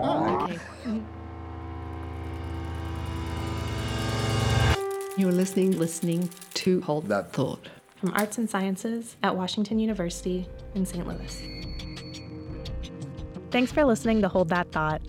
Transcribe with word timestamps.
Oh, 0.00 0.44
okay. 0.44 0.58
You're 5.16 5.32
listening, 5.32 5.78
listening 5.78 6.30
to 6.54 6.80
Hold 6.82 7.06
That 7.08 7.32
Thought 7.32 7.68
from 7.96 8.12
Arts 8.14 8.38
and 8.38 8.48
Sciences 8.48 9.16
at 9.22 9.36
Washington 9.36 9.78
University 9.78 10.46
in 10.74 10.86
St. 10.86 11.06
Louis. 11.06 11.42
Thanks 13.50 13.72
for 13.72 13.84
listening 13.84 14.22
to 14.22 14.28
Hold 14.28 14.50
That 14.50 14.70
Thought. 14.70 15.02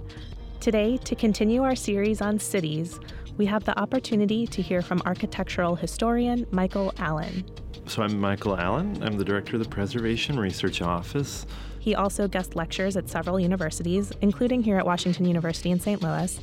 Today, 0.59 0.97
to 0.97 1.15
continue 1.15 1.63
our 1.63 1.75
series 1.75 2.21
on 2.21 2.39
cities, 2.39 2.99
we 3.37 3.45
have 3.45 3.63
the 3.63 3.77
opportunity 3.79 4.47
to 4.47 4.61
hear 4.61 4.81
from 4.81 5.01
architectural 5.05 5.75
historian 5.75 6.47
Michael 6.51 6.93
Allen. 6.97 7.45
So, 7.89 8.03
I'm 8.03 8.21
Michael 8.21 8.55
Allen. 8.55 9.01
I'm 9.01 9.17
the 9.17 9.25
director 9.25 9.55
of 9.55 9.63
the 9.63 9.67
Preservation 9.67 10.39
Research 10.39 10.83
Office. 10.83 11.47
He 11.79 11.95
also 11.95 12.27
guest 12.27 12.55
lectures 12.55 12.95
at 12.95 13.09
several 13.09 13.39
universities, 13.39 14.13
including 14.21 14.61
here 14.61 14.77
at 14.77 14.85
Washington 14.85 15.25
University 15.25 15.71
in 15.71 15.79
St. 15.79 15.99
Louis, 15.99 16.39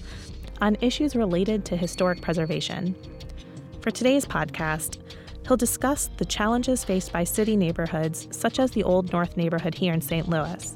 on 0.61 0.77
issues 0.81 1.15
related 1.15 1.65
to 1.67 1.77
historic 1.77 2.21
preservation. 2.21 2.97
For 3.81 3.93
today's 3.93 4.27
podcast, 4.27 4.99
he'll 5.47 5.57
discuss 5.57 6.11
the 6.17 6.25
challenges 6.25 6.83
faced 6.83 7.13
by 7.13 7.23
city 7.23 7.57
neighborhoods, 7.57 8.27
such 8.33 8.59
as 8.59 8.73
the 8.73 8.83
Old 8.83 9.13
North 9.13 9.37
neighborhood 9.37 9.77
here 9.77 9.93
in 9.93 10.01
St. 10.01 10.29
Louis, 10.29 10.75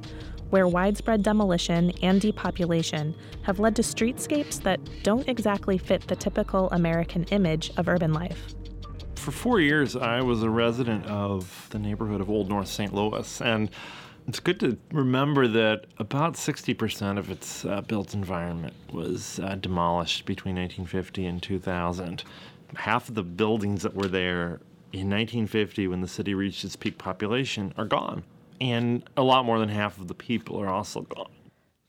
where 0.51 0.69
widespread 0.69 1.25
demolition 1.25 1.91
and 2.01 2.21
depopulation 2.21 3.13
have 3.43 3.59
led 3.59 3.75
to 3.75 3.83
streetscapes 3.83 4.63
that 4.63 4.79
don't 5.03 5.29
exactly 5.29 5.79
fit 5.79 6.07
the 6.07 6.15
typical 6.15 6.71
American 6.71 7.25
image 7.25 7.73
of 7.77 7.89
urban 7.89 8.13
life. 8.13 8.55
For 9.21 9.33
four 9.33 9.61
years, 9.61 9.97
I 9.97 10.23
was 10.23 10.43
a 10.43 10.49
resident 10.49 11.05
of 11.05 11.67
the 11.69 11.79
neighborhood 11.79 12.23
of 12.23 12.31
Old 12.31 12.49
North 12.49 12.69
St. 12.69 12.95
Louis, 12.95 13.41
and 13.43 13.69
it's 14.27 14.41
good 14.41 14.59
to 14.61 14.79
remember 14.93 15.47
that 15.47 15.85
about 15.99 16.35
60% 16.35 17.19
of 17.19 17.31
its 17.31 17.67
uh, 17.67 17.83
built 17.83 18.15
environment 18.15 18.73
was 18.91 19.39
uh, 19.41 19.57
demolished 19.57 20.25
between 20.25 20.55
1950 20.55 21.27
and 21.27 21.43
2000 21.43 22.25
half 22.77 23.11
of 23.11 23.15
the 23.15 23.23
buildings 23.23 23.83
that 23.83 23.95
were 23.95 24.09
there 24.09 24.61
in 24.95 25.11
1950 25.11 25.87
when 25.89 26.01
the 26.01 26.09
city 26.09 26.33
reached 26.33 26.65
its 26.65 26.75
peak 26.75 26.97
population 26.97 27.75
are 27.77 27.85
gone. 27.85 28.23
And 28.59 29.07
a 29.19 29.23
lot 29.23 29.45
more 29.45 29.59
than 29.59 29.69
half 29.69 29.99
of 29.99 30.09
the 30.09 30.15
people 30.15 30.59
are 30.59 30.69
also 30.69 31.03
gone. 31.03 31.31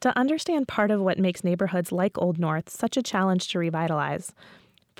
To 0.01 0.17
understand 0.17 0.67
part 0.67 0.91
of 0.91 0.99
what 0.99 1.17
makes 1.17 1.45
neighborhoods 1.45 1.93
like 1.93 2.17
Old 2.17 2.39
North 2.39 2.69
such 2.69 2.97
a 2.97 3.01
challenge 3.01 3.47
to 3.49 3.59
revitalize, 3.59 4.33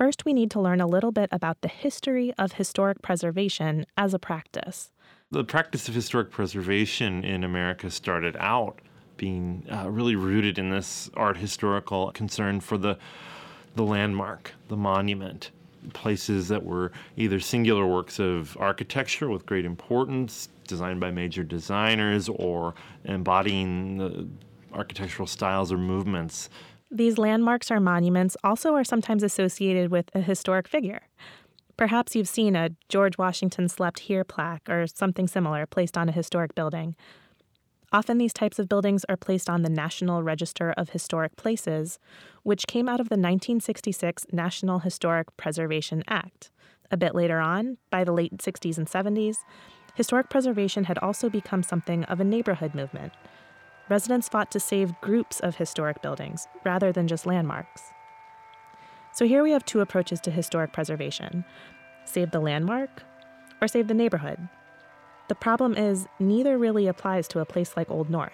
first 0.01 0.25
we 0.25 0.33
need 0.33 0.49
to 0.49 0.59
learn 0.59 0.81
a 0.81 0.87
little 0.87 1.11
bit 1.11 1.29
about 1.31 1.61
the 1.61 1.67
history 1.67 2.33
of 2.39 2.53
historic 2.53 3.03
preservation 3.03 3.85
as 3.95 4.15
a 4.15 4.17
practice. 4.17 4.89
The 5.29 5.43
practice 5.43 5.87
of 5.87 5.93
historic 5.93 6.31
preservation 6.31 7.23
in 7.23 7.43
America 7.43 7.91
started 7.91 8.35
out 8.37 8.79
being 9.17 9.63
uh, 9.71 9.87
really 9.91 10.15
rooted 10.15 10.57
in 10.57 10.71
this 10.71 11.11
art 11.13 11.37
historical 11.37 12.11
concern 12.13 12.61
for 12.61 12.79
the 12.79 12.97
the 13.75 13.83
landmark, 13.83 14.55
the 14.69 14.75
monument, 14.75 15.51
places 15.93 16.47
that 16.47 16.65
were 16.65 16.91
either 17.15 17.39
singular 17.39 17.85
works 17.85 18.19
of 18.19 18.57
architecture 18.59 19.29
with 19.29 19.45
great 19.45 19.65
importance, 19.65 20.49
designed 20.67 20.99
by 20.99 21.11
major 21.11 21.43
designers, 21.43 22.27
or 22.27 22.73
embodying 23.05 23.99
the 23.99 24.27
architectural 24.73 25.27
styles 25.27 25.71
or 25.71 25.77
movements. 25.77 26.49
These 26.93 27.17
landmarks 27.17 27.71
or 27.71 27.79
monuments 27.79 28.35
also 28.43 28.73
are 28.75 28.83
sometimes 28.83 29.23
associated 29.23 29.91
with 29.91 30.09
a 30.13 30.19
historic 30.19 30.67
figure. 30.67 31.03
Perhaps 31.77 32.17
you've 32.17 32.27
seen 32.27 32.53
a 32.53 32.71
George 32.89 33.17
Washington 33.17 33.69
slept 33.69 33.99
here 33.99 34.25
plaque 34.25 34.69
or 34.69 34.85
something 34.87 35.25
similar 35.25 35.65
placed 35.65 35.97
on 35.97 36.09
a 36.09 36.11
historic 36.11 36.53
building. 36.53 36.97
Often, 37.93 38.17
these 38.17 38.33
types 38.33 38.59
of 38.59 38.67
buildings 38.67 39.05
are 39.07 39.15
placed 39.17 39.49
on 39.49 39.61
the 39.61 39.69
National 39.69 40.21
Register 40.21 40.73
of 40.75 40.89
Historic 40.89 41.35
Places, 41.37 41.97
which 42.43 42.67
came 42.67 42.89
out 42.89 42.99
of 42.99 43.07
the 43.07 43.15
1966 43.15 44.27
National 44.33 44.79
Historic 44.79 45.35
Preservation 45.37 46.03
Act. 46.09 46.51
A 46.89 46.97
bit 46.97 47.15
later 47.15 47.39
on, 47.39 47.77
by 47.89 48.03
the 48.03 48.13
late 48.13 48.37
60s 48.37 48.77
and 48.77 48.87
70s, 48.87 49.37
historic 49.95 50.29
preservation 50.29 50.85
had 50.85 50.97
also 50.97 51.29
become 51.29 51.63
something 51.63 52.03
of 52.05 52.19
a 52.19 52.25
neighborhood 52.25 52.75
movement. 52.75 53.13
Residents 53.91 54.29
fought 54.29 54.49
to 54.51 54.59
save 54.61 55.01
groups 55.01 55.41
of 55.41 55.57
historic 55.57 56.01
buildings 56.01 56.47
rather 56.63 56.93
than 56.93 57.09
just 57.09 57.25
landmarks. 57.25 57.91
So 59.11 59.25
here 59.27 59.43
we 59.43 59.51
have 59.51 59.65
two 59.65 59.81
approaches 59.81 60.21
to 60.21 60.31
historic 60.31 60.71
preservation 60.71 61.43
save 62.05 62.31
the 62.31 62.39
landmark 62.39 63.03
or 63.61 63.67
save 63.67 63.89
the 63.89 63.93
neighborhood. 63.93 64.47
The 65.27 65.35
problem 65.35 65.75
is, 65.75 66.07
neither 66.19 66.57
really 66.57 66.87
applies 66.87 67.27
to 67.27 67.41
a 67.41 67.45
place 67.45 67.75
like 67.75 67.91
Old 67.91 68.09
North. 68.09 68.31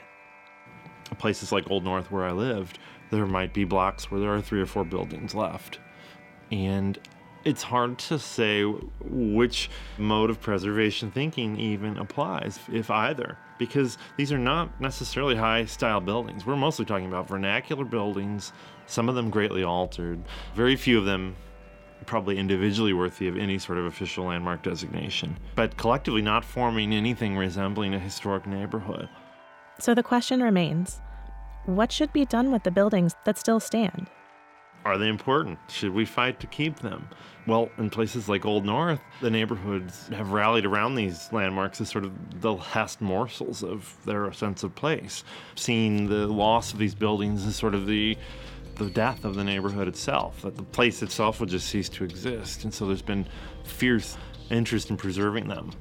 Places 1.17 1.51
like 1.51 1.71
Old 1.71 1.83
North, 1.83 2.11
where 2.11 2.25
I 2.25 2.33
lived, 2.33 2.77
there 3.09 3.25
might 3.25 3.51
be 3.51 3.63
blocks 3.63 4.11
where 4.11 4.19
there 4.19 4.35
are 4.35 4.41
three 4.43 4.61
or 4.61 4.67
four 4.67 4.85
buildings 4.85 5.33
left. 5.33 5.79
And 6.51 6.99
it's 7.45 7.63
hard 7.63 7.97
to 7.97 8.19
say 8.19 8.61
which 8.63 9.71
mode 9.97 10.29
of 10.29 10.39
preservation 10.39 11.09
thinking 11.09 11.59
even 11.59 11.97
applies, 11.97 12.59
if 12.71 12.91
either, 12.91 13.39
because 13.57 13.97
these 14.17 14.31
are 14.31 14.37
not 14.37 14.79
necessarily 14.79 15.35
high 15.35 15.65
style 15.65 16.01
buildings. 16.01 16.45
We're 16.45 16.55
mostly 16.55 16.85
talking 16.85 17.07
about 17.07 17.27
vernacular 17.27 17.85
buildings, 17.85 18.53
some 18.85 19.09
of 19.09 19.15
them 19.15 19.29
greatly 19.29 19.63
altered, 19.63 20.23
very 20.55 20.75
few 20.75 20.97
of 20.97 21.05
them 21.05 21.35
probably 22.05 22.37
individually 22.37 22.93
worthy 22.93 23.27
of 23.27 23.37
any 23.37 23.57
sort 23.57 23.77
of 23.77 23.85
official 23.85 24.25
landmark 24.25 24.63
designation, 24.63 25.37
but 25.55 25.77
collectively 25.77 26.21
not 26.21 26.45
forming 26.45 26.93
anything 26.93 27.35
resembling 27.35 27.93
a 27.93 27.99
historic 27.99 28.45
neighborhood. 28.45 29.09
So 29.79 29.93
the 29.93 30.03
question 30.03 30.41
remains 30.41 31.01
what 31.65 31.91
should 31.91 32.13
be 32.13 32.25
done 32.25 32.51
with 32.51 32.63
the 32.63 32.71
buildings 32.71 33.13
that 33.25 33.37
still 33.37 33.59
stand? 33.59 34.07
Are 34.87 34.97
they 34.97 35.09
important? 35.09 35.59
Should 35.67 35.93
we 35.93 36.05
fight 36.05 36.39
to 36.39 36.47
keep 36.47 36.79
them? 36.79 37.09
Well, 37.45 37.69
in 37.77 37.89
places 37.89 38.29
like 38.29 38.45
Old 38.45 38.63
North, 38.63 39.01
the 39.19 39.29
neighborhoods 39.29 40.07
have 40.07 40.31
rallied 40.31 40.65
around 40.65 40.95
these 40.95 41.27
landmarks 41.33 41.81
as 41.81 41.89
sort 41.89 42.05
of 42.05 42.39
the 42.39 42.53
last 42.53 43.01
morsels 43.01 43.63
of 43.63 43.93
their 44.05 44.31
sense 44.31 44.63
of 44.63 44.73
place. 44.75 45.25
Seeing 45.55 46.07
the 46.07 46.25
loss 46.27 46.71
of 46.71 46.79
these 46.79 46.95
buildings 46.95 47.45
as 47.45 47.57
sort 47.57 47.75
of 47.75 47.85
the 47.85 48.17
the 48.75 48.89
death 48.89 49.25
of 49.25 49.35
the 49.35 49.43
neighborhood 49.43 49.89
itself, 49.89 50.43
that 50.43 50.55
the 50.55 50.63
place 50.63 51.03
itself 51.03 51.41
would 51.41 51.49
just 51.49 51.67
cease 51.67 51.89
to 51.89 52.05
exist. 52.05 52.63
And 52.63 52.73
so 52.73 52.85
there's 52.87 53.01
been 53.01 53.27
fierce 53.65 54.15
interest 54.49 54.89
in 54.89 54.95
preserving 54.95 55.49
them. 55.49 55.71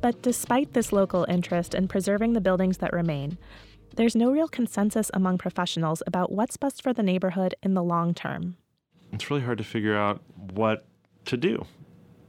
But 0.00 0.20
despite 0.22 0.72
this 0.72 0.92
local 0.92 1.24
interest 1.28 1.74
in 1.74 1.86
preserving 1.86 2.32
the 2.32 2.40
buildings 2.40 2.78
that 2.78 2.92
remain, 2.92 3.38
there's 3.96 4.16
no 4.16 4.30
real 4.30 4.48
consensus 4.48 5.10
among 5.14 5.38
professionals 5.38 6.02
about 6.06 6.32
what's 6.32 6.56
best 6.56 6.82
for 6.82 6.92
the 6.92 7.02
neighborhood 7.02 7.54
in 7.62 7.74
the 7.74 7.82
long 7.82 8.14
term. 8.14 8.56
It's 9.12 9.30
really 9.30 9.42
hard 9.42 9.58
to 9.58 9.64
figure 9.64 9.96
out 9.96 10.22
what 10.52 10.86
to 11.26 11.36
do. 11.36 11.64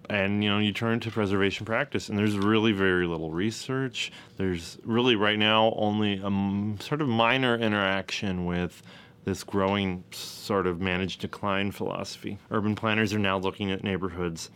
And 0.09 0.43
you 0.43 0.49
know, 0.49 0.57
you 0.57 0.71
turn 0.71 0.99
to 1.01 1.11
preservation 1.11 1.65
practice, 1.65 2.09
and 2.09 2.17
there's 2.17 2.37
really 2.37 2.71
very 2.71 3.05
little 3.05 3.31
research. 3.31 4.11
There's 4.37 4.79
really 4.83 5.15
right 5.15 5.37
now 5.37 5.73
only 5.77 6.13
a 6.13 6.81
sort 6.81 7.01
of 7.01 7.07
minor 7.07 7.55
interaction 7.55 8.45
with 8.45 8.81
this 9.25 9.43
growing 9.43 10.03
sort 10.11 10.65
of 10.65 10.81
managed 10.81 11.21
decline 11.21 11.71
philosophy. 11.71 12.39
Urban 12.49 12.73
planners 12.73 13.13
are 13.13 13.19
now 13.19 13.37
looking 13.37 13.69
at 13.69 13.83
neighborhoods 13.83 14.49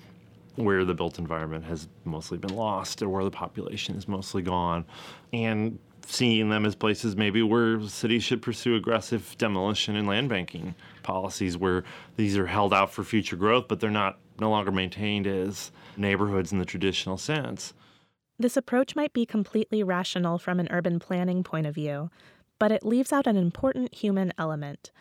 where 0.56 0.86
the 0.86 0.94
built 0.94 1.20
environment 1.20 1.66
has 1.66 1.88
mostly 2.06 2.38
been 2.38 2.56
lost 2.56 3.02
or 3.02 3.10
where 3.10 3.24
the 3.24 3.32
population 3.32 3.96
is 3.96 4.08
mostly 4.08 4.42
gone 4.42 4.86
and 5.32 5.80
seeing 6.06 6.50
them 6.50 6.66
as 6.66 6.76
places 6.76 7.16
maybe 7.16 7.42
where 7.42 7.82
cities 7.82 8.24
should 8.24 8.42
pursue 8.42 8.76
aggressive 8.76 9.36
demolition 9.38 9.96
and 9.96 10.08
land 10.08 10.30
banking 10.30 10.76
policies 11.02 11.58
where 11.58 11.84
these 12.18 12.38
are 12.38 12.48
held 12.48 12.74
out 12.74 12.92
for 12.92 13.04
future 13.04 13.36
growth 13.36 13.68
but 13.68 13.80
they're 13.80 13.90
not 13.90 14.20
no 14.40 14.50
longer 14.50 14.72
maintained 14.72 15.28
as 15.28 15.72
neighborhoods 15.98 16.52
in 16.52 16.60
the 16.60 16.66
traditional 16.66 17.18
sense. 17.18 17.74
This 18.40 18.58
approach 18.58 18.96
might 18.96 19.14
be 19.14 19.26
completely 19.26 19.84
rational 19.84 20.40
from 20.40 20.60
an 20.60 20.68
urban 20.72 21.00
planning 21.00 21.44
point 21.44 21.68
of 21.68 21.76
view, 21.76 22.10
but 22.60 22.72
it 22.72 22.86
leaves 22.86 23.14
out 23.14 23.28
an 23.28 23.38
important 23.38 23.94
human 23.94 24.34
element. 24.38 24.92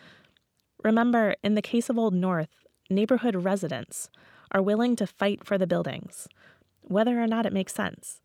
Remember, 0.83 1.35
in 1.43 1.55
the 1.55 1.61
case 1.61 1.89
of 1.89 1.97
Old 1.97 2.13
North, 2.13 2.65
neighborhood 2.89 3.35
residents 3.35 4.09
are 4.51 4.61
willing 4.61 4.95
to 4.97 5.07
fight 5.07 5.45
for 5.45 5.57
the 5.57 5.67
buildings, 5.67 6.27
whether 6.81 7.21
or 7.21 7.27
not 7.27 7.45
it 7.45 7.53
makes 7.53 7.73
sense. 7.73 8.21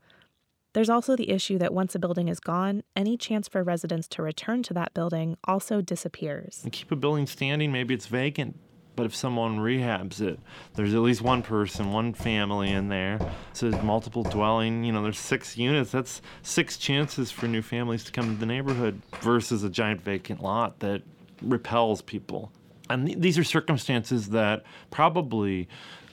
There's 0.79 0.89
also 0.89 1.17
the 1.17 1.31
issue 1.31 1.59
that 1.59 1.75
once 1.75 1.97
a 1.97 1.99
building 1.99 2.29
is 2.29 2.39
gone, 2.39 2.85
any 2.95 3.17
chance 3.17 3.49
for 3.49 3.65
residents 3.65 4.07
to 4.11 4.23
return 4.23 4.63
to 4.63 4.75
that 4.75 4.95
building 4.95 5.37
also 5.43 5.81
disappears. 5.81 6.61
And 6.63 6.73
keep 6.73 6.93
a 6.93 6.95
building 6.95 7.27
standing, 7.27 7.73
maybe 7.73 7.95
it's 7.95 8.07
vacant, 8.07 8.57
but 8.95 9.05
if 9.05 9.13
someone 9.13 9.59
rehabs 9.59 10.21
it, 10.21 10.39
there's 10.75 10.95
at 10.95 11.01
least 11.01 11.21
one 11.21 11.43
person, 11.43 11.91
one 11.91 12.15
family 12.15 12.71
in 12.71 12.91
there. 12.91 13.19
So 13.55 13.69
there's 13.69 13.83
multiple 13.83 14.23
dwelling, 14.23 14.85
you 14.85 14.93
know, 14.93 15.03
there's 15.03 15.19
six 15.19 15.57
units. 15.59 15.91
That's 15.91 16.23
six 16.43 16.77
chances 16.77 17.33
for 17.33 17.49
new 17.49 17.61
families 17.61 18.05
to 18.05 18.13
come 18.13 18.33
to 18.33 18.39
the 18.39 18.47
neighborhood 18.47 19.03
versus 19.21 19.65
a 19.65 19.69
giant 19.69 20.03
vacant 20.03 20.45
lot 20.45 20.79
that 20.79 21.03
repels 21.43 22.03
people. 22.03 22.53
And 22.89 23.05
th- 23.05 23.19
these 23.19 23.37
are 23.37 23.43
circumstances 23.43 24.29
that 24.29 24.63
probably 24.93 25.67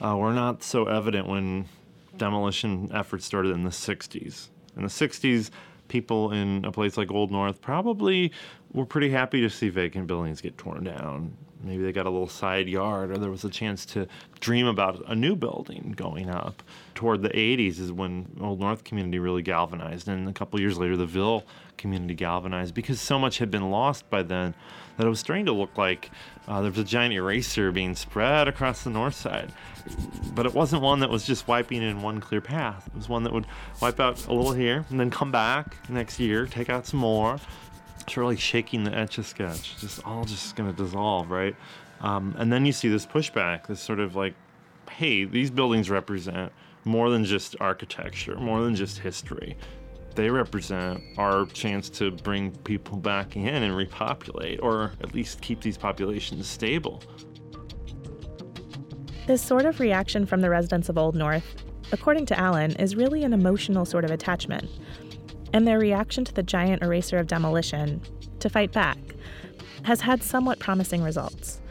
uh, 0.04 0.16
were 0.16 0.32
not 0.32 0.64
so 0.64 0.86
evident 0.86 1.28
when 1.28 1.66
demolition 2.16 2.90
efforts 2.92 3.24
started 3.24 3.52
in 3.52 3.62
the 3.62 3.70
60s. 3.70 4.48
In 4.76 4.82
the 4.82 4.88
60s, 4.88 5.50
people 5.88 6.32
in 6.32 6.64
a 6.64 6.72
place 6.72 6.96
like 6.96 7.10
Old 7.10 7.30
North 7.30 7.60
probably 7.60 8.32
we're 8.76 8.84
pretty 8.84 9.08
happy 9.08 9.40
to 9.40 9.48
see 9.48 9.70
vacant 9.70 10.06
buildings 10.06 10.42
get 10.42 10.56
torn 10.58 10.84
down. 10.84 11.34
Maybe 11.64 11.82
they 11.82 11.92
got 11.92 12.04
a 12.04 12.10
little 12.10 12.28
side 12.28 12.68
yard, 12.68 13.10
or 13.10 13.16
there 13.16 13.30
was 13.30 13.42
a 13.42 13.48
chance 13.48 13.86
to 13.86 14.06
dream 14.38 14.66
about 14.66 15.02
a 15.08 15.14
new 15.14 15.34
building 15.34 15.94
going 15.96 16.28
up. 16.28 16.62
Toward 16.94 17.22
the 17.22 17.30
80s 17.30 17.80
is 17.80 17.90
when 17.90 18.36
Old 18.38 18.60
North 18.60 18.84
community 18.84 19.18
really 19.18 19.40
galvanized, 19.40 20.08
and 20.08 20.28
a 20.28 20.32
couple 20.32 20.60
years 20.60 20.76
later, 20.76 20.94
the 20.94 21.06
Ville 21.06 21.44
community 21.78 22.14
galvanized 22.14 22.74
because 22.74 23.00
so 23.00 23.18
much 23.18 23.38
had 23.38 23.50
been 23.50 23.70
lost 23.70 24.08
by 24.10 24.22
then 24.22 24.54
that 24.96 25.06
it 25.06 25.10
was 25.10 25.20
starting 25.20 25.46
to 25.46 25.52
look 25.52 25.76
like 25.76 26.10
uh, 26.46 26.60
there 26.60 26.70
was 26.70 26.78
a 26.78 26.84
giant 26.84 27.14
eraser 27.14 27.72
being 27.72 27.94
spread 27.94 28.46
across 28.46 28.84
the 28.84 28.90
north 28.90 29.14
side. 29.14 29.52
But 30.34 30.46
it 30.46 30.54
wasn't 30.54 30.82
one 30.82 31.00
that 31.00 31.10
was 31.10 31.26
just 31.26 31.48
wiping 31.48 31.82
in 31.82 32.02
one 32.02 32.20
clear 32.20 32.40
path. 32.40 32.86
It 32.88 32.94
was 32.94 33.08
one 33.08 33.22
that 33.24 33.32
would 33.32 33.46
wipe 33.80 34.00
out 34.00 34.26
a 34.26 34.32
little 34.32 34.52
here 34.52 34.84
and 34.90 35.00
then 35.00 35.10
come 35.10 35.32
back 35.32 35.76
next 35.88 36.20
year, 36.20 36.46
take 36.46 36.68
out 36.68 36.86
some 36.86 37.00
more. 37.00 37.38
Of 38.08 38.16
like 38.18 38.38
shaking 38.38 38.84
the 38.84 38.94
etch 38.96 39.18
a 39.18 39.22
sketch, 39.22 39.78
just 39.80 40.04
all 40.04 40.24
just 40.24 40.56
gonna 40.56 40.72
dissolve, 40.72 41.30
right? 41.30 41.56
Um, 42.00 42.34
and 42.38 42.52
then 42.52 42.64
you 42.64 42.72
see 42.72 42.88
this 42.88 43.06
pushback, 43.06 43.66
this 43.66 43.80
sort 43.80 44.00
of 44.00 44.14
like, 44.16 44.34
hey, 44.90 45.24
these 45.24 45.50
buildings 45.50 45.90
represent 45.90 46.52
more 46.84 47.10
than 47.10 47.24
just 47.24 47.56
architecture, 47.60 48.36
more 48.36 48.62
than 48.62 48.74
just 48.74 48.98
history 48.98 49.56
they 50.16 50.30
represent 50.30 51.02
our 51.18 51.46
chance 51.46 51.88
to 51.90 52.10
bring 52.10 52.50
people 52.50 52.96
back 52.96 53.36
in 53.36 53.46
and 53.46 53.76
repopulate, 53.76 54.58
or 54.60 54.92
at 55.02 55.14
least 55.14 55.40
keep 55.42 55.60
these 55.60 55.78
populations 55.78 56.48
stable. 56.48 57.02
This 59.26 59.42
sort 59.42 59.66
of 59.66 59.78
reaction 59.78 60.26
from 60.26 60.40
the 60.40 60.50
residents 60.50 60.88
of 60.88 60.98
Old 60.98 61.14
North, 61.14 61.62
according 61.92 62.26
to 62.26 62.38
Allen, 62.38 62.72
is 62.76 62.96
really 62.96 63.22
an 63.24 63.32
emotional 63.32 63.84
sort 63.84 64.04
of 64.04 64.10
attachment. 64.10 64.68
And 65.56 65.66
their 65.66 65.78
reaction 65.78 66.22
to 66.26 66.34
the 66.34 66.42
giant 66.42 66.82
eraser 66.82 67.16
of 67.16 67.28
demolition, 67.28 68.02
to 68.40 68.50
fight 68.50 68.72
back, 68.72 68.98
has 69.84 70.02
had 70.02 70.22
somewhat 70.22 70.58
promising 70.58 71.02
results. 71.02 71.62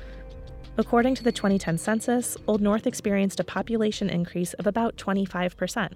According 0.75 1.13
to 1.13 1.23
the 1.23 1.31
2010 1.31 1.77
census, 1.77 2.35
Old 2.47 2.61
North 2.61 2.87
experienced 2.87 3.39
a 3.39 3.43
population 3.43 4.09
increase 4.09 4.53
of 4.55 4.65
about 4.65 4.97
25%. 4.97 5.93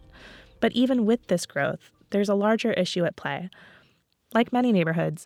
But 0.59 0.71
even 0.73 1.07
with 1.07 1.25
this 1.29 1.47
growth, 1.47 1.89
there's 2.11 2.29
a 2.29 2.35
larger 2.35 2.73
issue 2.73 3.05
at 3.05 3.15
play. 3.15 3.49
Like 4.35 4.53
many 4.53 4.71
neighborhoods, 4.71 5.25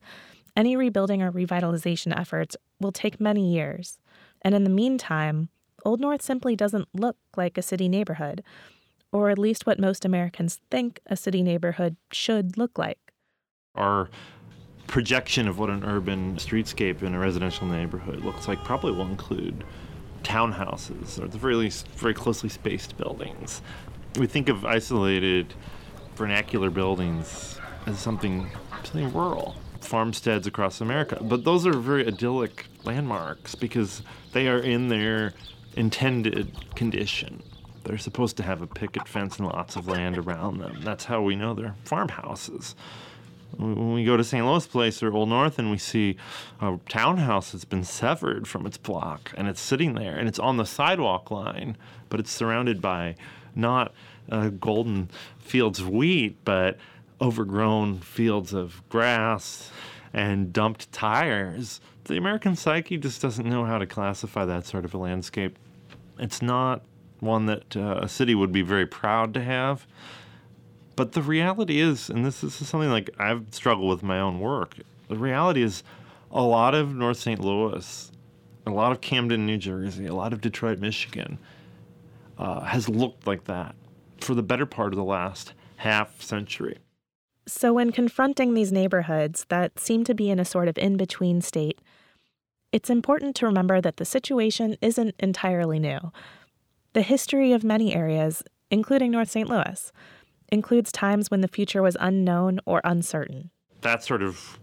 any 0.56 0.78
rebuilding 0.78 1.22
or 1.22 1.34
revitalization 1.34 2.18
efforts 2.18 2.56
will 2.80 2.94
take 2.94 3.20
many 3.20 3.54
years. 3.54 4.00
And 4.42 4.56
in 4.56 4.64
the 4.64 4.70
meantime, 4.70 5.50
Old 5.84 6.00
North 6.00 6.22
simply 6.22 6.56
doesn't 6.56 6.88
look 6.94 7.18
like 7.36 7.58
a 7.58 7.62
city 7.62 7.90
neighborhood, 7.90 8.42
or 9.14 9.30
at 9.30 9.38
least 9.38 9.66
what 9.66 9.80
most 9.80 10.04
Americans 10.04 10.60
think 10.70 11.00
a 11.06 11.16
city 11.16 11.44
neighborhood 11.44 11.96
should 12.12 12.58
look 12.58 12.78
like. 12.78 13.00
Our 13.76 14.10
projection 14.88 15.48
of 15.48 15.58
what 15.58 15.70
an 15.70 15.84
urban 15.86 16.36
streetscape 16.36 17.02
in 17.04 17.14
a 17.14 17.20
residential 17.20 17.68
neighborhood 17.68 18.26
looks 18.26 18.48
like 18.48 18.64
probably 18.64 18.92
will 18.92 19.08
include 19.08 19.64
townhouses 20.24 21.22
or 21.22 21.28
the 21.28 21.38
very 21.38 21.56
least 21.56 21.88
very 21.90 22.14
closely 22.14 22.50
spaced 22.50 22.98
buildings. 22.98 23.62
We 24.18 24.28
think 24.28 24.50
of 24.50 24.66
isolated 24.66 25.54
vernacular 26.16 26.70
buildings 26.70 27.60
as 27.86 28.00
something 28.00 28.50
something 28.84 29.14
rural 29.14 29.56
farmsteads 29.82 30.48
across 30.48 30.82
America. 30.82 31.18
But 31.22 31.44
those 31.44 31.66
are 31.66 31.74
very 31.74 32.08
idyllic 32.08 32.68
landmarks 32.84 33.56
because 33.56 34.02
they 34.32 34.48
are 34.48 34.60
in 34.60 34.88
their 34.88 35.34
intended 35.76 36.76
condition. 36.76 37.42
They're 37.84 37.98
supposed 37.98 38.38
to 38.38 38.44
have 38.44 38.62
a 38.62 38.68
picket 38.68 39.08
fence 39.08 39.38
and 39.38 39.48
lots 39.48 39.76
of 39.76 39.88
land 39.88 40.18
around 40.18 40.60
them. 40.60 40.80
That's 40.84 41.06
how 41.06 41.22
we 41.22 41.36
know 41.36 41.54
they're 41.54 41.76
farmhouses. 41.84 42.76
When 43.58 43.94
we 43.94 44.04
go 44.04 44.18
to 44.18 44.24
St. 44.24 44.46
Louis 44.46 44.66
Place 44.66 45.04
or 45.04 45.14
Old 45.14 45.30
North 45.30 45.60
and 45.60 45.70
we 45.70 45.78
see 45.78 46.18
a 46.60 46.80
townhouse 46.90 47.52
that's 47.52 47.66
been 47.66 47.84
severed 47.84 48.48
from 48.48 48.66
its 48.66 48.78
block 48.78 49.32
and 49.38 49.48
it's 49.48 49.62
sitting 49.62 49.94
there 49.94 50.18
and 50.18 50.28
it's 50.28 50.40
on 50.40 50.58
the 50.58 50.66
sidewalk 50.66 51.30
line, 51.30 51.78
but 52.10 52.20
it's 52.20 52.32
surrounded 52.32 52.82
by 52.82 53.16
not 53.56 53.94
uh, 54.32 54.50
golden 54.50 55.10
fields 55.38 55.80
of 55.80 55.90
wheat, 55.90 56.38
but 56.46 56.78
overgrown 57.22 58.00
fields 58.00 58.54
of 58.54 58.82
grass 58.90 59.72
and 60.14 60.52
dumped 60.52 60.92
tires. 60.92 61.80
The 62.06 62.18
American 62.18 62.56
psyche 62.56 62.98
just 62.98 63.22
doesn't 63.22 63.48
know 63.48 63.66
how 63.66 63.78
to 63.78 63.86
classify 63.86 64.46
that 64.46 64.66
sort 64.66 64.86
of 64.86 64.94
a 64.94 64.98
landscape. 64.98 65.58
It's 66.18 66.42
not 66.42 66.82
one 67.24 67.46
that 67.48 67.76
uh, 67.76 68.00
a 68.02 68.10
city 68.10 68.36
would 68.36 68.52
be 68.52 68.62
very 68.62 68.86
proud 68.86 69.34
to 69.34 69.42
have. 69.42 69.88
But 70.96 71.14
the 71.14 71.22
reality 71.22 71.80
is, 71.80 72.10
and 72.10 72.26
this, 72.26 72.42
this 72.42 72.62
is 72.62 72.70
something 72.70 72.90
like 72.90 73.10
I've 73.18 73.46
struggled 73.52 73.90
with 73.90 74.04
my 74.04 74.20
own 74.20 74.40
work, 74.40 74.76
the 75.08 75.18
reality 75.18 75.64
is 75.64 75.84
a 76.32 76.42
lot 76.42 76.76
of 76.76 76.94
North 76.94 77.18
St. 77.18 77.40
Louis, 77.40 78.12
a 78.66 78.72
lot 78.72 78.92
of 78.92 79.02
Camden, 79.02 79.46
New 79.46 79.58
Jersey, 79.58 80.06
a 80.06 80.14
lot 80.14 80.34
of 80.34 80.42
Detroit, 80.42 80.80
Michigan 80.80 81.38
uh, 82.38 82.62
has 82.62 82.88
looked 82.88 83.28
like 83.28 83.46
that 83.46 83.76
for 84.22 84.36
the 84.36 84.44
better 84.44 84.66
part 84.66 84.94
of 84.94 84.98
the 84.98 85.04
last 85.04 85.54
half 85.78 86.22
century. 86.22 86.78
So, 87.46 87.74
when 87.74 87.92
confronting 87.92 88.54
these 88.54 88.72
neighborhoods 88.72 89.46
that 89.50 89.78
seem 89.78 90.06
to 90.06 90.14
be 90.14 90.30
in 90.30 90.40
a 90.40 90.46
sort 90.46 90.70
of 90.70 90.78
in 90.78 90.96
between 90.96 91.42
state, 91.42 91.80
it's 92.72 92.90
important 92.90 93.36
to 93.38 93.46
remember 93.46 93.82
that 93.82 93.98
the 93.98 94.06
situation 94.06 94.78
isn't 94.82 95.16
entirely 95.20 95.78
new. 95.78 96.12
The 96.94 97.02
history 97.02 97.52
of 97.52 97.64
many 97.64 97.96
areas, 97.96 98.44
including 98.70 99.12
North 99.12 99.30
St. 99.30 99.50
Louis, 99.50 99.92
includes 100.52 100.92
times 100.92 101.32
when 101.32 101.42
the 101.42 101.48
future 101.48 101.82
was 101.82 101.98
unknown 102.00 102.60
or 102.66 102.82
uncertain. 102.84 103.50
That 103.82 104.04
sort 104.04 104.22
of 104.22 104.60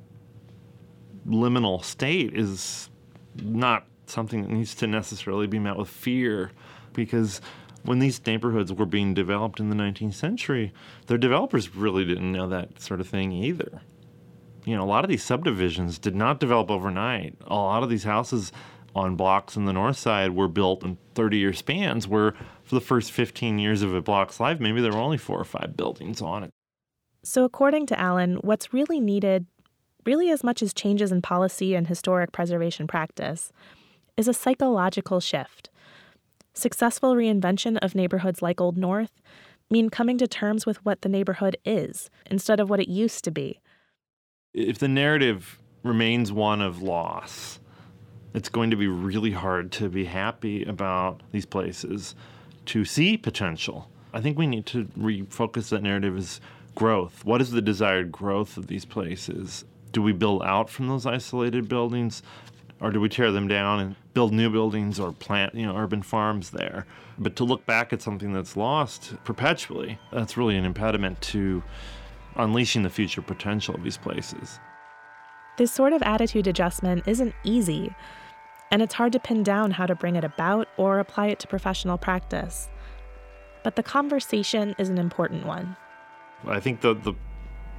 liminal 1.27 1.85
state 1.85 2.33
is 2.35 2.89
not 3.43 3.87
something 4.07 4.43
that 4.43 4.51
needs 4.51 4.75
to 4.77 4.87
necessarily 4.87 5.47
be 5.47 5.59
met 5.59 5.77
with 5.77 5.89
fear 5.89 6.53
because 6.93 7.41
when 7.85 7.99
these 7.99 8.25
neighborhoods 8.27 8.73
were 8.73 8.87
being 8.87 9.15
developed 9.15 9.59
in 9.59 9.69
the 9.69 9.77
19th 9.77 10.15
century, 10.15 10.73
their 11.07 11.19
developers 11.19 11.75
really 11.75 12.05
didn't 12.05 12.31
know 12.31 12.49
that 12.49 12.81
sort 12.81 13.01
of 13.01 13.09
thing 13.09 13.33
either. 13.33 13.83
You 14.65 14.77
know, 14.77 14.85
a 14.85 14.87
lot 14.87 15.05
of 15.05 15.11
these 15.11 15.25
subdivisions 15.25 15.99
did 15.99 16.15
not 16.15 16.39
develop 16.39 16.71
overnight. 16.71 17.35
A 17.47 17.55
lot 17.55 17.83
of 17.83 17.89
these 17.89 18.05
houses 18.05 18.53
on 18.95 19.17
blocks 19.17 19.57
in 19.57 19.65
the 19.65 19.73
north 19.73 19.97
side 19.97 20.35
were 20.35 20.49
built 20.49 20.83
in 20.83 20.99
30 21.15 21.39
year 21.39 21.53
spans, 21.53 22.09
where 22.09 22.33
for 22.65 22.75
the 22.75 22.81
first 22.81 23.13
15 23.13 23.59
years 23.59 23.83
of 23.83 23.95
a 23.95 24.01
block's 24.03 24.41
life, 24.41 24.61
maybe 24.61 24.81
there 24.81 24.93
were 24.93 24.99
only 24.99 25.19
four 25.19 25.39
or 25.39 25.45
five 25.45 25.77
buildings 25.77 26.21
on 26.21 26.45
it. 26.45 26.51
So, 27.23 27.45
according 27.45 27.87
to 27.87 28.01
Allen, 28.01 28.37
what's 28.37 28.73
really 28.73 29.01
needed, 29.01 29.47
really 30.07 30.31
as 30.31 30.43
much 30.43 30.63
as 30.63 30.73
changes 30.73 31.13
in 31.13 31.21
policy 31.21 31.75
and 31.75 31.87
historic 31.87 32.33
preservation 32.33 32.87
practice, 32.87 33.53
is 34.17 34.27
a 34.27 34.35
psychological 34.35 35.21
shift 35.21 35.71
Successful 36.53 37.15
reinvention 37.15 37.79
of 37.79 37.95
neighborhoods 37.95 38.43
like 38.43 38.61
Old 38.61 38.77
North 38.77 39.23
mean 39.71 39.89
coming 39.89 40.19
to 40.19 40.27
terms 40.27 40.67
with 40.67 40.85
what 40.85 41.03
the 41.03 41.09
neighborhood 41.09 41.57
is 41.65 42.11
instead 42.27 42.59
of 42.59 42.69
what 42.69 42.81
it 42.81 42.89
used 42.89 43.25
to 43.25 43.31
be. 43.31 43.61
If 44.53 44.79
the 44.79 44.89
narrative 44.89 45.61
remains 45.85 46.33
one 46.33 46.61
of 46.61 46.83
loss, 46.83 47.60
it's 48.35 48.49
going 48.49 48.71
to 48.71 48.77
be 48.77 48.87
really 48.87 49.33
hard 49.33 49.73
to 49.73 49.89
be 49.89 50.05
happy 50.05 50.65
about 50.65 51.23
these 51.33 51.47
places, 51.47 52.15
to 52.67 52.85
see 52.85 53.17
potential. 53.17 53.91
I 54.13 54.21
think 54.21 54.39
we 54.39 54.47
need 54.47 54.67
to 54.67 54.85
refocus 54.99 55.71
that 55.71 55.83
narrative 55.83 56.17
as 56.17 56.41
growth. 56.75 57.25
What 57.25 57.41
is 57.41 57.51
the 57.51 57.63
desired 57.63 58.13
growth 58.13 58.57
of 58.57 58.67
these 58.67 58.85
places? 58.85 59.65
Do 59.93 60.03
we 60.03 60.13
build 60.13 60.43
out 60.43 60.71
from 60.71 60.89
those 60.89 61.07
isolated 61.07 61.69
buildings? 61.69 62.23
or 62.81 62.91
do 62.91 63.01
we 63.01 63.09
tear 63.09 63.31
them 63.31 63.47
down 63.47 63.81
and 63.81 63.97
build 64.15 64.33
new 64.33 64.51
buildings 64.51 64.99
or 64.99 65.13
plant 65.13 65.55
you 65.55 65.67
know 65.67 65.77
urban 65.77 66.03
farms 66.03 66.51
there 66.51 66.87
but 67.19 67.37
to 67.37 67.45
look 67.45 67.65
back 67.67 67.93
at 67.93 68.03
something 68.03 68.33
that's 68.33 68.57
lost 68.57 69.15
perpetually 69.25 69.99
that's 70.13 70.37
really 70.37 70.57
an 70.57 70.65
impediment 70.65 71.21
to 71.21 71.63
unleashing 72.37 72.83
the 72.83 72.91
future 72.91 73.23
potential 73.23 73.75
of 73.75 73.83
these 73.83 73.99
places 73.99 74.59
this 75.59 75.73
sort 75.73 75.93
of 75.93 76.03
attitude 76.03 76.47
adjustment 76.47 77.07
isn't 77.07 77.35
easy 77.45 77.95
and 78.71 78.83
it's 78.83 78.95
hard 78.95 79.13
to 79.13 79.19
pin 79.19 79.43
down 79.43 79.71
how 79.71 79.87
to 79.87 79.95
bring 79.95 80.17
it 80.17 80.25
about 80.25 80.69
or 80.77 80.99
apply 80.99 81.27
it 81.27 81.39
to 81.39 81.47
professional 81.47 81.99
practice 81.99 82.69
but 83.63 83.77
the 83.77 83.83
conversation 83.83 84.75
is 84.79 84.89
an 84.89 84.99
important 84.99 85.47
one 85.47 85.77
i 86.47 86.61
think 86.61 86.81
the, 86.81 86.95
the 86.95 87.15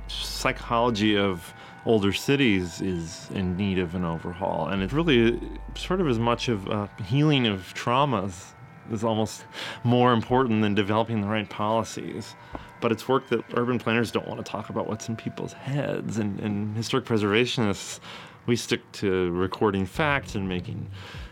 psychology 0.07 1.17
of 1.17 1.53
older 1.85 2.13
cities 2.13 2.81
is 2.81 3.29
in 3.33 3.55
need 3.57 3.79
of 3.79 3.95
an 3.95 4.05
overhaul. 4.05 4.67
And 4.67 4.83
it's 4.83 4.93
really 4.93 5.39
sort 5.75 6.01
of 6.01 6.07
as 6.07 6.19
much 6.19 6.47
of 6.47 6.67
a 6.67 6.89
healing 7.03 7.47
of 7.47 7.73
traumas 7.73 8.53
is 8.91 9.03
almost 9.03 9.45
more 9.83 10.13
important 10.13 10.61
than 10.61 10.75
developing 10.75 11.21
the 11.21 11.27
right 11.27 11.49
policies. 11.49 12.35
But 12.81 12.91
it's 12.91 13.07
work 13.07 13.29
that 13.29 13.43
urban 13.55 13.79
planners 13.79 14.11
don't 14.11 14.27
want 14.27 14.43
to 14.43 14.49
talk 14.49 14.69
about 14.69 14.87
what's 14.87 15.07
in 15.07 15.15
people's 15.15 15.53
heads. 15.53 16.17
And, 16.17 16.39
and 16.39 16.75
historic 16.75 17.05
preservationists, 17.05 17.99
we 18.45 18.55
stick 18.55 18.81
to 18.93 19.31
recording 19.31 19.85
facts 19.85 20.35
and 20.35 20.47
making 20.47 20.89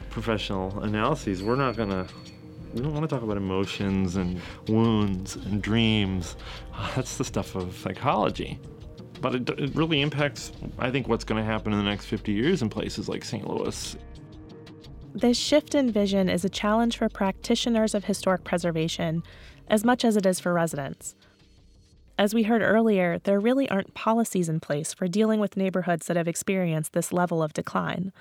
professional 0.09 0.79
analyses. 0.81 1.41
We're 1.43 1.55
not 1.55 1.75
to 1.89 2.07
we 2.73 2.81
don't 2.81 2.93
want 2.93 3.09
to 3.09 3.13
talk 3.13 3.23
about 3.23 3.37
emotions 3.37 4.15
and 4.15 4.39
wounds 4.67 5.35
and 5.35 5.61
dreams. 5.61 6.35
That's 6.95 7.17
the 7.17 7.25
stuff 7.25 7.55
of 7.55 7.75
psychology. 7.77 8.59
but 9.21 9.35
it, 9.35 9.49
it 9.49 9.75
really 9.75 10.01
impacts, 10.01 10.51
I 10.77 10.91
think, 10.91 11.07
what's 11.07 11.23
going 11.23 11.43
to 11.43 11.45
happen 11.45 11.73
in 11.73 11.79
the 11.79 11.83
next 11.83 12.05
50 12.05 12.31
years 12.31 12.61
in 12.61 12.69
places 12.69 13.09
like 13.09 13.23
St. 13.25 13.47
Louis. 13.47 13.97
This 15.13 15.37
shift 15.37 15.75
in 15.75 15.91
vision 15.91 16.29
is 16.29 16.45
a 16.45 16.49
challenge 16.49 16.97
for 16.97 17.09
practitioners 17.09 17.95
of 17.95 18.05
historic 18.05 18.43
preservation 18.43 19.23
as 19.67 19.83
much 19.83 20.05
as 20.05 20.15
it 20.15 20.25
is 20.25 20.39
for 20.39 20.53
residents. 20.53 21.15
As 22.19 22.33
we 22.33 22.43
heard 22.43 22.61
earlier, 22.61 23.17
there 23.19 23.39
really 23.39 23.69
aren't 23.69 23.93
policies 23.93 24.49
in 24.49 24.59
place 24.59 24.93
for 24.93 25.07
dealing 25.07 25.39
with 25.39 25.55
neighborhoods 25.55 26.07
that 26.07 26.17
have 26.17 26.27
experienced 26.27 26.91
this 26.91 27.13
level 27.13 27.41
of 27.41 27.53
decline. 27.53 28.11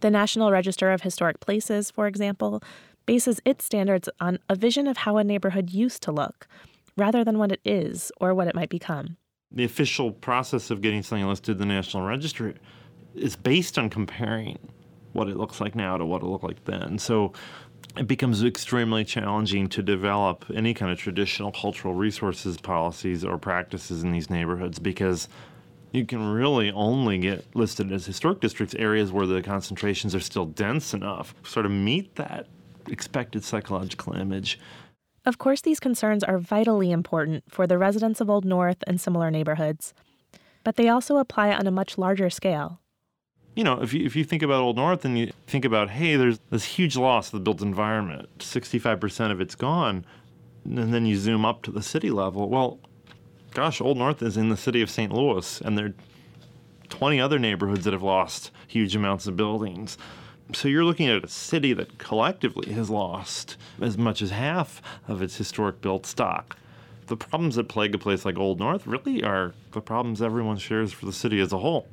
The 0.00 0.10
National 0.10 0.50
Register 0.50 0.90
of 0.90 1.02
Historic 1.02 1.38
Places, 1.38 1.92
for 1.92 2.08
example, 2.08 2.60
bases 3.06 3.40
its 3.44 3.64
standards 3.64 4.08
on 4.18 4.40
a 4.48 4.56
vision 4.56 4.88
of 4.88 4.96
how 4.96 5.16
a 5.16 5.22
neighborhood 5.22 5.70
used 5.70 6.02
to 6.02 6.12
look, 6.12 6.48
rather 6.96 7.22
than 7.22 7.38
what 7.38 7.52
it 7.52 7.60
is 7.64 8.10
or 8.20 8.34
what 8.34 8.48
it 8.48 8.56
might 8.56 8.68
become. 8.68 9.16
The 9.52 9.62
official 9.62 10.10
process 10.10 10.68
of 10.72 10.80
getting 10.80 11.04
something 11.04 11.28
listed 11.28 11.52
in 11.52 11.68
the 11.68 11.72
National 11.72 12.02
Register 12.02 12.54
is 13.14 13.36
based 13.36 13.78
on 13.78 13.90
comparing 13.90 14.58
what 15.12 15.28
it 15.28 15.36
looks 15.36 15.60
like 15.60 15.76
now 15.76 15.96
to 15.96 16.04
what 16.04 16.22
it 16.22 16.26
looked 16.26 16.44
like 16.44 16.64
then. 16.64 16.98
So 16.98 17.32
it 17.96 18.06
becomes 18.06 18.44
extremely 18.44 19.04
challenging 19.04 19.68
to 19.68 19.82
develop 19.82 20.44
any 20.54 20.74
kind 20.74 20.92
of 20.92 20.98
traditional 20.98 21.50
cultural 21.50 21.94
resources 21.94 22.56
policies 22.56 23.24
or 23.24 23.38
practices 23.38 24.04
in 24.04 24.12
these 24.12 24.30
neighborhoods 24.30 24.78
because 24.78 25.28
you 25.92 26.04
can 26.04 26.32
really 26.32 26.70
only 26.70 27.18
get 27.18 27.44
listed 27.54 27.90
as 27.90 28.06
historic 28.06 28.40
districts 28.40 28.74
areas 28.74 29.10
where 29.10 29.26
the 29.26 29.42
concentrations 29.42 30.14
are 30.14 30.20
still 30.20 30.46
dense 30.46 30.94
enough 30.94 31.34
sort 31.42 31.66
of 31.66 31.72
meet 31.72 32.14
that 32.16 32.46
expected 32.88 33.42
psychological 33.42 34.12
image. 34.14 34.58
Of 35.24 35.38
course 35.38 35.60
these 35.60 35.80
concerns 35.80 36.22
are 36.22 36.38
vitally 36.38 36.90
important 36.92 37.44
for 37.48 37.66
the 37.66 37.78
residents 37.78 38.20
of 38.20 38.30
old 38.30 38.44
north 38.44 38.78
and 38.86 39.00
similar 39.00 39.30
neighborhoods 39.30 39.92
but 40.64 40.76
they 40.76 40.88
also 40.88 41.16
apply 41.16 41.50
on 41.50 41.66
a 41.66 41.70
much 41.70 41.96
larger 41.96 42.28
scale 42.28 42.80
you 43.58 43.64
know, 43.64 43.82
if 43.82 43.92
you, 43.92 44.06
if 44.06 44.14
you 44.14 44.22
think 44.22 44.44
about 44.44 44.60
Old 44.60 44.76
North 44.76 45.04
and 45.04 45.18
you 45.18 45.32
think 45.48 45.64
about, 45.64 45.90
hey, 45.90 46.14
there's 46.14 46.38
this 46.48 46.62
huge 46.62 46.96
loss 46.96 47.26
of 47.26 47.32
the 47.32 47.40
built 47.40 47.60
environment, 47.60 48.28
65% 48.38 49.32
of 49.32 49.40
it's 49.40 49.56
gone, 49.56 50.06
and 50.64 50.94
then 50.94 51.04
you 51.04 51.16
zoom 51.16 51.44
up 51.44 51.62
to 51.64 51.72
the 51.72 51.82
city 51.82 52.12
level, 52.12 52.48
well, 52.48 52.78
gosh, 53.54 53.80
Old 53.80 53.98
North 53.98 54.22
is 54.22 54.36
in 54.36 54.48
the 54.48 54.56
city 54.56 54.80
of 54.80 54.88
St. 54.88 55.12
Louis, 55.12 55.60
and 55.60 55.76
there 55.76 55.86
are 55.86 55.94
20 56.88 57.20
other 57.20 57.40
neighborhoods 57.40 57.82
that 57.82 57.92
have 57.92 58.02
lost 58.04 58.52
huge 58.68 58.94
amounts 58.94 59.26
of 59.26 59.36
buildings. 59.36 59.98
So 60.54 60.68
you're 60.68 60.84
looking 60.84 61.08
at 61.08 61.24
a 61.24 61.28
city 61.28 61.72
that 61.72 61.98
collectively 61.98 62.72
has 62.74 62.90
lost 62.90 63.56
as 63.80 63.98
much 63.98 64.22
as 64.22 64.30
half 64.30 64.80
of 65.08 65.20
its 65.20 65.36
historic 65.36 65.80
built 65.80 66.06
stock. 66.06 66.56
The 67.08 67.16
problems 67.16 67.56
that 67.56 67.68
plague 67.68 67.96
a 67.96 67.98
place 67.98 68.24
like 68.24 68.38
Old 68.38 68.60
North 68.60 68.86
really 68.86 69.24
are 69.24 69.52
the 69.72 69.80
problems 69.80 70.22
everyone 70.22 70.58
shares 70.58 70.92
for 70.92 71.06
the 71.06 71.12
city 71.12 71.40
as 71.40 71.52
a 71.52 71.58
whole 71.58 71.88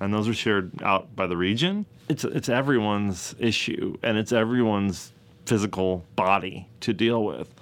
and 0.00 0.12
those 0.12 0.28
are 0.28 0.34
shared 0.34 0.70
out 0.82 1.14
by 1.14 1.26
the 1.26 1.36
region. 1.36 1.86
It's 2.08 2.24
it's 2.24 2.48
everyone's 2.48 3.34
issue, 3.38 3.96
and 4.02 4.18
it's 4.18 4.32
everyone's 4.32 5.12
physical 5.46 6.04
body 6.16 6.68
to 6.80 6.92
deal 6.92 7.24
with, 7.24 7.52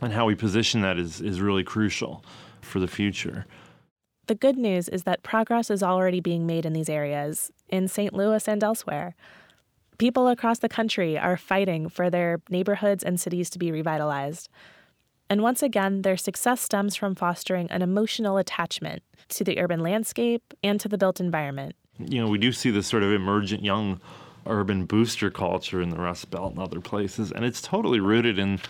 and 0.00 0.12
how 0.12 0.26
we 0.26 0.34
position 0.34 0.80
that 0.82 0.98
is 0.98 1.20
is 1.20 1.40
really 1.40 1.64
crucial 1.64 2.24
for 2.60 2.80
the 2.80 2.88
future. 2.88 3.46
The 4.26 4.34
good 4.34 4.56
news 4.56 4.88
is 4.88 5.02
that 5.02 5.22
progress 5.22 5.70
is 5.70 5.82
already 5.82 6.20
being 6.20 6.46
made 6.46 6.64
in 6.64 6.72
these 6.72 6.88
areas, 6.88 7.50
in 7.68 7.88
St. 7.88 8.14
Louis 8.14 8.46
and 8.48 8.62
elsewhere. 8.62 9.14
People 9.98 10.28
across 10.28 10.58
the 10.58 10.68
country 10.68 11.18
are 11.18 11.36
fighting 11.36 11.88
for 11.88 12.08
their 12.08 12.40
neighborhoods 12.48 13.04
and 13.04 13.20
cities 13.20 13.50
to 13.50 13.58
be 13.58 13.70
revitalized. 13.70 14.48
And 15.28 15.42
once 15.42 15.62
again, 15.62 16.02
their 16.02 16.16
success 16.16 16.60
stems 16.60 16.96
from 16.96 17.14
fostering 17.14 17.70
an 17.70 17.82
emotional 17.82 18.36
attachment 18.36 19.02
to 19.30 19.44
the 19.44 19.58
urban 19.58 19.80
landscape 19.80 20.54
and 20.62 20.78
to 20.80 20.88
the 20.88 20.98
built 20.98 21.20
environment 21.20 21.74
you 21.98 22.20
know, 22.20 22.28
we 22.28 22.38
do 22.38 22.52
see 22.52 22.70
this 22.70 22.86
sort 22.86 23.02
of 23.02 23.12
emergent 23.12 23.62
young 23.62 24.00
urban 24.46 24.86
booster 24.86 25.30
culture 25.30 25.80
in 25.80 25.90
the 25.90 25.96
Rust 25.98 26.30
Belt 26.30 26.52
and 26.52 26.60
other 26.60 26.80
places, 26.80 27.30
and 27.30 27.44
it's 27.44 27.60
totally 27.60 28.00
rooted 28.00 28.38
in 28.38 28.60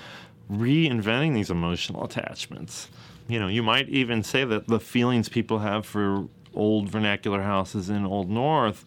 reinventing 0.51 1.35
these 1.35 1.51
emotional 1.51 2.05
attachments. 2.05 2.89
You 3.29 3.39
know, 3.39 3.49
you 3.49 3.63
might 3.63 3.89
even 3.89 4.23
say 4.23 4.45
that 4.45 4.67
the 4.67 4.81
feelings 4.81 5.29
people 5.29 5.61
have 5.61 5.87
for 5.87 6.27
old 6.55 6.89
vernacular 6.89 7.43
houses 7.43 7.89
in 7.89 8.05
Old 8.05 8.29
North, 8.29 8.85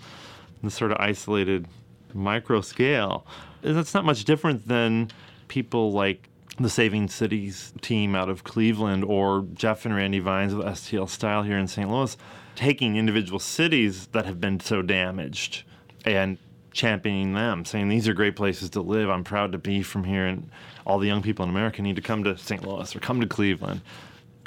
the 0.61 0.69
sort 0.69 0.91
of 0.91 0.97
isolated 0.99 1.67
micro 2.13 2.61
scale, 2.61 3.25
that's 3.61 3.93
not 3.93 4.05
much 4.05 4.25
different 4.25 4.67
than 4.67 5.09
people 5.47 5.91
like 5.91 6.29
the 6.59 6.69
Saving 6.69 7.09
Cities 7.09 7.73
team 7.81 8.15
out 8.15 8.29
of 8.29 8.43
Cleveland 8.43 9.03
or 9.03 9.45
Jeff 9.53 9.85
and 9.85 9.95
Randy 9.95 10.19
Vines 10.19 10.53
with 10.53 10.65
STL 10.65 11.09
Style 11.09 11.43
here 11.43 11.57
in 11.57 11.67
St. 11.67 11.89
Louis 11.89 12.15
taking 12.55 12.95
individual 12.95 13.39
cities 13.39 14.07
that 14.07 14.25
have 14.25 14.39
been 14.39 14.59
so 14.59 14.81
damaged 14.81 15.63
and 16.05 16.37
championing 16.71 17.33
them, 17.33 17.65
saying 17.65 17.89
these 17.89 18.07
are 18.07 18.13
great 18.13 18.35
places 18.35 18.69
to 18.71 18.81
live. 18.81 19.09
I'm 19.09 19.23
proud 19.23 19.53
to 19.53 19.57
be 19.57 19.81
from 19.81 20.03
here, 20.03 20.25
and 20.25 20.49
all 20.85 20.99
the 20.99 21.07
young 21.07 21.21
people 21.21 21.43
in 21.43 21.49
America 21.49 21.81
need 21.81 21.95
to 21.95 22.01
come 22.01 22.23
to 22.25 22.37
St. 22.37 22.65
Louis 22.67 22.95
or 22.95 22.99
come 22.99 23.21
to 23.21 23.27
Cleveland. 23.27 23.81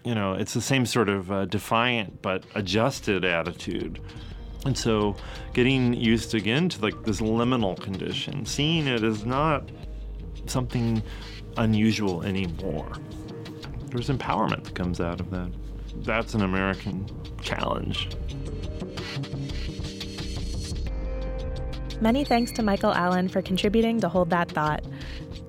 You 0.05 0.15
know, 0.15 0.35
it's 0.35 0.55
the 0.55 0.61
same 0.61 0.87
sort 0.87 1.09
of 1.09 1.33
uh, 1.33 1.45
defiant 1.47 2.23
but 2.23 2.45
adjusted 2.55 3.25
attitude. 3.25 4.01
And 4.65 4.77
so, 4.77 5.17
getting 5.55 5.95
used 5.95 6.35
again 6.35 6.69
to 6.69 6.83
like 6.83 7.05
this 7.05 7.21
liminal 7.21 7.81
condition, 7.81 8.45
seeing 8.45 8.87
it 8.87 9.03
as 9.03 9.25
not 9.25 9.69
something 10.47 11.03
unusual 11.57 12.23
anymore. 12.23 12.93
There's 13.87 14.09
empowerment 14.09 14.65
that 14.65 14.75
comes 14.75 15.01
out 15.01 15.21
of 15.21 15.31
that. 15.31 15.51
That's 16.05 16.35
an 16.35 16.43
American 16.43 17.07
challenge. 17.41 18.09
Many 22.01 22.25
thanks 22.25 22.53
to 22.53 22.63
Michael 22.63 22.95
Allen 22.95 23.29
for 23.29 23.43
contributing 23.43 24.01
to 24.01 24.09
Hold 24.09 24.31
That 24.31 24.49
Thought. 24.51 24.85